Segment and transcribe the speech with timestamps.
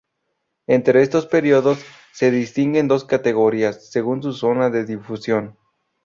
[0.65, 5.59] Entre estos periódicos, se distinguen dos categorías según su zona de difusión.